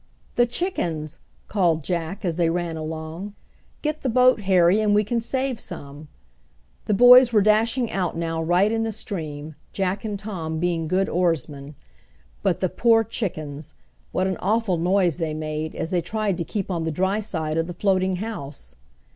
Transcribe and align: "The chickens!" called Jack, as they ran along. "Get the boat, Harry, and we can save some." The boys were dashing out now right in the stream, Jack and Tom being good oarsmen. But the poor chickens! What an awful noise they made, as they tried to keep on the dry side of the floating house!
"The 0.35 0.47
chickens!" 0.47 1.19
called 1.47 1.83
Jack, 1.83 2.25
as 2.25 2.35
they 2.35 2.49
ran 2.49 2.75
along. 2.75 3.35
"Get 3.83 4.01
the 4.01 4.09
boat, 4.09 4.39
Harry, 4.39 4.79
and 4.81 4.95
we 4.95 5.03
can 5.03 5.19
save 5.19 5.59
some." 5.59 6.07
The 6.85 6.95
boys 6.95 7.31
were 7.31 7.43
dashing 7.43 7.91
out 7.91 8.17
now 8.17 8.41
right 8.41 8.71
in 8.71 8.81
the 8.81 8.91
stream, 8.91 9.53
Jack 9.73 10.03
and 10.03 10.17
Tom 10.17 10.57
being 10.57 10.87
good 10.87 11.07
oarsmen. 11.07 11.75
But 12.41 12.61
the 12.61 12.69
poor 12.69 13.03
chickens! 13.03 13.75
What 14.11 14.25
an 14.25 14.37
awful 14.37 14.77
noise 14.79 15.17
they 15.17 15.35
made, 15.35 15.75
as 15.75 15.91
they 15.91 16.01
tried 16.01 16.39
to 16.39 16.43
keep 16.43 16.71
on 16.71 16.83
the 16.83 16.89
dry 16.91 17.19
side 17.19 17.59
of 17.59 17.67
the 17.67 17.73
floating 17.77 18.15
house! 18.15 18.75